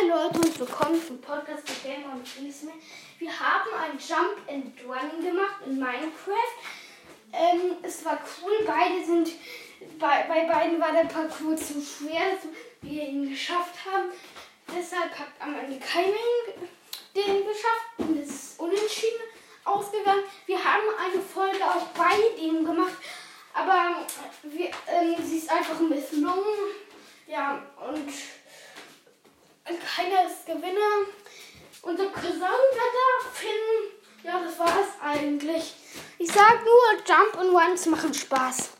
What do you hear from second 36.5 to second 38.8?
nur, Jump and Runs machen Spaß.